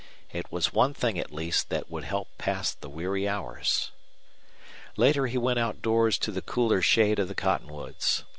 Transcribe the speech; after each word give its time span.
It 0.31 0.51
was 0.51 0.73
one 0.73 0.95
thing, 0.95 1.19
at 1.19 1.31
least, 1.31 1.69
that 1.69 1.91
would 1.91 2.05
help 2.05 2.27
pass 2.39 2.73
the 2.73 2.89
weary 2.89 3.27
hours. 3.27 3.91
Later 4.97 5.27
he 5.27 5.37
went 5.37 5.59
outdoors 5.59 6.17
to 6.17 6.31
the 6.31 6.41
cooler 6.41 6.81
shade 6.81 7.19
of 7.19 7.27
the 7.27 7.35
cottonwoods. 7.35 8.23